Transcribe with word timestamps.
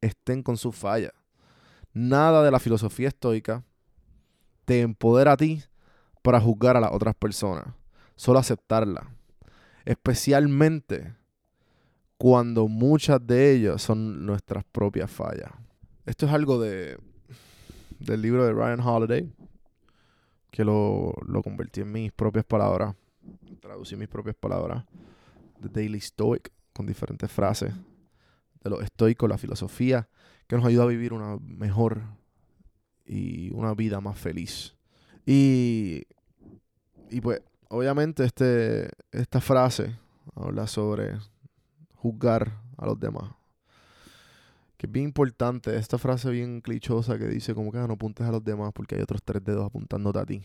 estén 0.00 0.42
con 0.42 0.56
sus 0.56 0.76
fallas. 0.76 1.12
Nada 1.94 2.42
de 2.42 2.50
la 2.50 2.60
filosofía 2.60 3.08
estoica 3.08 3.64
te 4.66 4.82
empodera 4.82 5.32
a 5.32 5.36
ti 5.38 5.62
para 6.22 6.40
juzgar 6.40 6.76
a 6.76 6.80
las 6.80 6.92
otras 6.92 7.14
personas. 7.14 7.64
Solo 8.14 8.38
aceptarla. 8.38 9.10
Especialmente 9.86 11.14
cuando 12.18 12.68
muchas 12.68 13.26
de 13.26 13.52
ellas 13.52 13.80
son 13.80 14.26
nuestras 14.26 14.64
propias 14.64 15.10
fallas. 15.10 15.50
Esto 16.04 16.26
es 16.26 16.32
algo 16.32 16.60
de 16.60 16.98
del 17.98 18.22
libro 18.22 18.44
de 18.44 18.52
Ryan 18.52 18.80
Holiday, 18.80 19.32
que 20.50 20.64
lo, 20.64 21.12
lo 21.26 21.42
convertí 21.42 21.80
en 21.80 21.92
mis 21.92 22.12
propias 22.12 22.44
palabras, 22.44 22.94
traducí 23.60 23.96
mis 23.96 24.08
propias 24.08 24.36
palabras, 24.36 24.84
The 25.60 25.68
Daily 25.68 26.00
Stoic, 26.00 26.52
con 26.72 26.86
diferentes 26.86 27.30
frases 27.30 27.74
de 28.62 28.70
los 28.70 28.82
estoicos, 28.82 29.28
la 29.28 29.38
filosofía, 29.38 30.08
que 30.46 30.56
nos 30.56 30.64
ayuda 30.64 30.84
a 30.84 30.86
vivir 30.86 31.12
una 31.12 31.36
mejor 31.38 32.02
y 33.04 33.50
una 33.52 33.74
vida 33.74 34.00
más 34.00 34.18
feliz. 34.18 34.76
Y, 35.26 36.04
y 37.10 37.20
pues, 37.20 37.42
obviamente, 37.68 38.24
este, 38.24 38.90
esta 39.12 39.40
frase 39.40 39.96
habla 40.34 40.66
sobre 40.66 41.18
juzgar 41.94 42.60
a 42.76 42.86
los 42.86 42.98
demás. 42.98 43.37
Que 44.78 44.86
es 44.86 44.92
bien 44.92 45.06
importante, 45.06 45.76
esta 45.76 45.98
frase 45.98 46.30
bien 46.30 46.60
clichosa 46.60 47.18
que 47.18 47.26
dice 47.26 47.52
como 47.52 47.72
que 47.72 47.78
ah, 47.78 47.88
no 47.88 47.94
apuntes 47.94 48.24
a 48.24 48.30
los 48.30 48.44
demás 48.44 48.70
porque 48.72 48.94
hay 48.94 49.02
otros 49.02 49.20
tres 49.24 49.44
dedos 49.44 49.66
apuntándote 49.66 50.18
a 50.20 50.24
ti. 50.24 50.44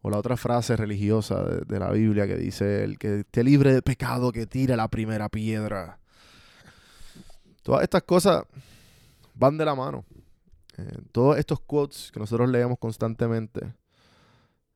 O 0.00 0.10
la 0.10 0.18
otra 0.18 0.36
frase 0.36 0.76
religiosa 0.76 1.42
de, 1.42 1.78
la 1.80 1.90
Biblia 1.90 2.28
que 2.28 2.36
dice 2.36 2.84
el 2.84 2.98
que 2.98 3.20
esté 3.20 3.42
libre 3.42 3.74
de 3.74 3.82
pecado 3.82 4.30
que 4.30 4.46
tire 4.46 4.76
la 4.76 4.86
primera 4.86 5.28
piedra. 5.28 5.98
Todas 7.64 7.82
estas 7.82 8.04
cosas 8.04 8.44
van 9.34 9.58
de 9.58 9.64
la 9.64 9.74
mano. 9.74 10.04
Eh, 10.76 11.02
todos 11.10 11.36
estos 11.36 11.58
quotes 11.58 12.12
que 12.12 12.20
nosotros 12.20 12.48
leemos 12.48 12.78
constantemente, 12.78 13.74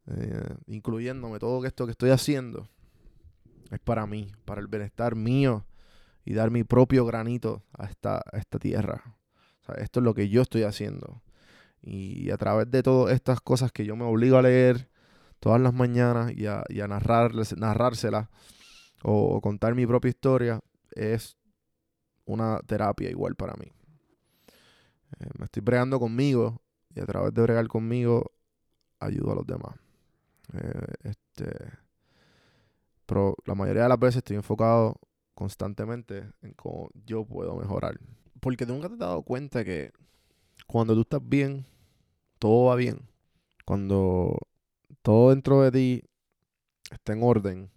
eh, 0.09 0.55
incluyéndome 0.67 1.39
todo 1.39 1.65
esto 1.65 1.87
que 1.87 1.93
estoy 1.93 2.11
haciendo, 2.11 2.67
es 3.71 3.79
para 3.79 4.09
mí, 4.09 4.33
para 4.45 4.61
el 4.61 4.67
bienestar 4.67 5.15
mío 5.15 5.65
y 6.25 6.35
dar 6.35 6.51
mi 6.51 6.65
propio 6.65 7.05
granito 7.05 7.63
a 7.77 7.87
esta, 7.87 8.23
esta 8.33 8.59
tierra. 8.59 9.17
esto 9.79 10.01
es 10.01 10.05
lo 10.05 10.15
que 10.15 10.29
yo 10.29 10.43
estoy 10.43 10.63
haciendo. 10.63 11.23
Y 11.83 12.31
a 12.31 12.37
través 12.37 12.71
de 12.71 12.83
todas 12.83 13.15
estas 13.15 13.41
cosas 13.41 13.73
que 13.73 13.85
yo 13.85 13.97
me 13.97 14.05
obligo 14.05 14.37
a 14.37 14.43
leer 14.43 14.89
todas 15.41 15.61
las 15.61 15.75
mañanas 15.75 16.33
y 16.33 16.47
a, 16.47 16.61
a 16.61 16.89
narrárselas 16.89 18.29
o, 19.03 19.41
contar 19.41 19.75
mi 19.75 19.85
propia 19.87 20.11
historia, 20.11 20.61
es 20.93 21.37
una 22.25 22.61
terapia 22.61 23.11
igual 23.11 23.35
para 23.35 23.55
mí. 23.55 23.67
Eh, 25.19 25.31
me 25.39 25.47
estoy 25.47 25.63
bregando 25.63 25.99
conmigo 25.99 26.63
y 26.95 27.01
a 27.01 27.07
través 27.07 27.35
de 27.35 27.43
bregar 27.43 27.67
conmigo 27.67 28.31
ayudo 29.01 29.33
a 29.33 29.35
los 29.35 29.47
demás. 29.47 29.75
Eh, 30.53 30.95
este, 31.03 31.53
pero 33.07 33.35
la 33.45 33.57
mayoría 33.57 33.83
de 33.83 33.89
las 33.89 33.99
veces 33.99 34.19
estoy 34.19 34.37
enfocado 34.37 35.01
constantemente 35.35 36.31
en 36.43 36.53
cómo 36.55 36.91
yo 37.07 37.25
puedo 37.25 37.57
mejorar. 37.57 37.99
Porque 38.41 38.67
nunca 38.67 38.89
te 38.89 38.95
has 38.95 39.01
dado 39.01 39.23
cuenta 39.23 39.65
que 39.65 39.93
cuando 40.67 40.95
tú 40.95 41.03
estás 41.03 41.21
bien, 41.23 41.65
todo 42.39 42.67
va 42.67 42.77
bien. 42.77 43.09
Cuando 43.65 44.39
todo 45.03 45.31
dentro 45.31 45.63
de 45.63 45.71
ti 45.71 46.03
está 46.91 47.13
en 47.13 47.23
orden, 47.23 47.71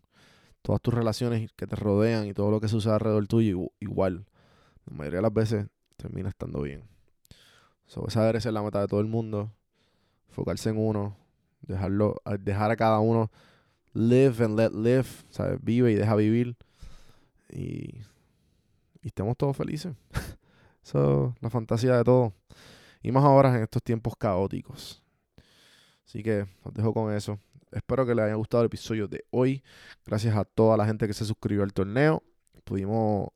todas 0.61 0.81
tus 0.81 0.93
relaciones 0.93 1.51
que 1.55 1.67
te 1.67 1.75
rodean 1.75 2.25
y 2.25 2.33
todo 2.33 2.51
lo 2.51 2.59
que 2.59 2.67
sucede 2.67 2.93
alrededor 2.93 3.27
tuyo, 3.27 3.71
igual, 3.79 4.25
la 4.85 4.97
mayoría 4.97 5.19
de 5.19 5.23
las 5.23 5.33
veces 5.33 5.67
termina 5.97 6.29
estando 6.29 6.61
bien. 6.61 6.83
So, 7.85 8.07
esa 8.07 8.51
la 8.51 8.63
meta 8.63 8.81
de 8.81 8.87
todo 8.87 8.99
el 8.99 9.07
mundo. 9.07 9.51
enfocarse 10.29 10.69
en 10.69 10.77
uno, 10.77 11.15
dejarlo, 11.61 12.21
dejar 12.39 12.71
a 12.71 12.75
cada 12.75 12.99
uno 12.99 13.31
live 13.95 14.43
and 14.43 14.57
let 14.57 14.71
live, 14.71 15.07
¿sabes? 15.29 15.59
Vive 15.63 15.91
y 15.91 15.95
deja 15.95 16.15
vivir. 16.15 16.55
Y, 17.49 18.01
estemos 19.01 19.37
todos 19.37 19.55
felices. 19.55 19.93
Eso 20.83 21.33
es 21.35 21.41
la 21.41 21.49
fantasía 21.49 21.97
de 21.97 22.03
todo. 22.03 22.33
Y 23.01 23.11
más 23.11 23.23
ahora 23.23 23.55
en 23.55 23.63
estos 23.63 23.83
tiempos 23.83 24.15
caóticos. 24.17 25.03
Así 26.05 26.23
que 26.23 26.47
os 26.63 26.73
dejo 26.73 26.93
con 26.93 27.13
eso. 27.13 27.39
Espero 27.71 28.05
que 28.05 28.15
les 28.15 28.25
haya 28.25 28.35
gustado 28.35 28.61
el 28.61 28.67
episodio 28.67 29.07
de 29.07 29.25
hoy. 29.31 29.63
Gracias 30.05 30.35
a 30.35 30.45
toda 30.45 30.77
la 30.77 30.85
gente 30.85 31.07
que 31.07 31.13
se 31.13 31.25
suscribió 31.25 31.63
al 31.63 31.73
torneo. 31.73 32.23
Pudimos, 32.63 33.29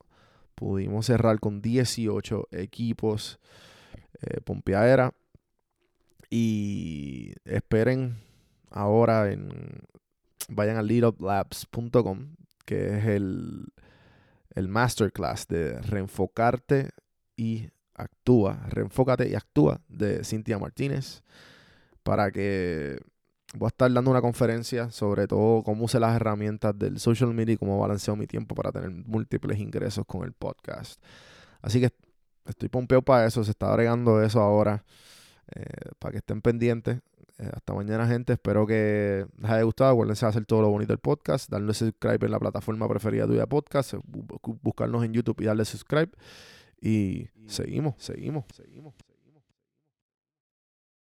pudimos 0.56 1.08
cerrar 1.08 1.40
con 1.40 1.62
18 1.62 2.48
equipos. 2.52 3.40
Eh, 4.22 4.42
Pompeadera. 4.42 5.14
Y 6.30 7.34
esperen 7.46 8.18
ahora 8.70 9.32
en. 9.32 9.50
Vayan 10.50 10.78
a 10.78 10.82
leaduplabs.com, 10.82 12.36
que 12.66 12.98
es 12.98 13.06
el, 13.06 13.68
el 14.60 14.68
masterclass 14.68 15.48
de 15.48 15.82
reenfocarte 15.82 16.90
y 17.36 17.70
actúa. 17.96 18.66
Reenfócate 18.70 19.30
y 19.30 19.36
actúa 19.36 19.82
de 19.88 20.24
Cintia 20.24 20.60
Martínez. 20.60 21.24
Para 22.04 22.32
que 22.32 23.00
voy 23.56 23.68
a 23.68 23.70
estar 23.70 23.92
dando 23.92 24.12
una 24.12 24.22
conferencia 24.22 24.92
sobre 24.92 25.28
todo 25.28 25.64
cómo 25.64 25.86
usé 25.86 26.00
las 26.00 26.16
herramientas 26.16 26.78
del 26.78 27.00
social 27.00 27.34
media 27.34 27.54
y 27.54 27.58
cómo 27.58 27.80
balanceo 27.80 28.16
mi 28.16 28.28
tiempo 28.28 28.54
para 28.56 28.72
tener 28.72 28.92
múltiples 28.92 29.60
ingresos 29.60 30.06
con 30.06 30.24
el 30.24 30.34
podcast. 30.34 31.02
Así 31.62 31.80
que 31.80 31.92
estoy 32.46 32.70
pompeado 32.70 33.02
para 33.02 33.26
eso, 33.26 33.44
se 33.44 33.52
está 33.52 33.70
agregando 33.70 34.22
eso 34.22 34.42
ahora, 34.42 34.84
eh, 35.56 35.64
para 36.00 36.14
que 36.14 36.18
estén 36.20 36.42
pendientes. 36.42 37.00
Eh, 37.40 37.50
hasta 37.54 37.74
mañana, 37.74 38.06
gente. 38.06 38.34
Espero 38.34 38.68
que 38.68 39.26
les 39.38 39.52
haya 39.52 39.64
gustado. 39.64 39.92
Acuérdense 39.92 40.26
de 40.26 40.30
hacer 40.30 40.46
todo 40.46 40.62
lo 40.62 40.70
bonito 40.70 40.92
del 40.92 41.00
podcast. 41.00 41.50
Darle 41.50 41.74
subscribe 41.74 42.26
en 42.26 42.32
la 42.32 42.40
plataforma 42.40 42.88
preferida 42.88 43.26
tuya 43.26 43.42
de 43.42 43.48
podcast. 43.48 43.94
Buscarnos 44.62 45.06
en 45.06 45.14
YouTube 45.14 45.40
y 45.42 45.46
darle 45.46 45.64
subscribe. 45.64 46.10
Y 46.82 47.30
seguimos, 47.48 47.96
seguimos, 47.98 48.46
seguimos. 48.54 48.94
seguimos. 48.94 49.09